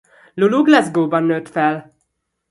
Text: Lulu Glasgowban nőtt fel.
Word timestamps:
Lulu 0.35 0.63
Glasgowban 0.63 1.23
nőtt 1.23 1.47
fel. 1.49 1.95